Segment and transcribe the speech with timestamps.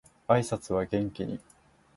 [0.27, 1.39] 挨拶は元気に